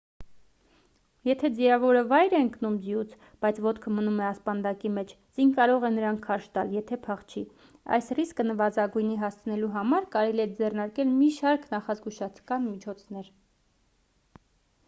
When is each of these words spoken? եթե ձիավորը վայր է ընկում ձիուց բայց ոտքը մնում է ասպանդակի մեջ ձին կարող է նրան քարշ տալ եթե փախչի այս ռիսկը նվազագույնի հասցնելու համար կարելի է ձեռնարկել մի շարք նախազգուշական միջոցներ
եթե 1.27 1.49
ձիավորը 1.57 1.99
վայր 2.13 2.31
է 2.37 2.39
ընկում 2.45 2.77
ձիուց 2.85 3.11
բայց 3.45 3.59
ոտքը 3.65 3.91
մնում 3.97 4.15
է 4.23 4.25
ասպանդակի 4.29 4.91
մեջ 4.95 5.13
ձին 5.39 5.51
կարող 5.59 5.85
է 5.91 5.93
նրան 5.99 6.17
քարշ 6.25 6.47
տալ 6.59 6.73
եթե 6.77 6.99
փախչի 7.05 7.43
այս 7.99 8.09
ռիսկը 8.21 8.47
նվազագույնի 8.49 9.19
հասցնելու 9.27 9.71
համար 9.79 10.09
կարելի 10.19 10.45
է 10.49 10.51
ձեռնարկել 10.63 11.13
մի 11.21 11.29
շարք 11.39 11.69
նախազգուշական 11.77 12.67
միջոցներ 12.71 13.29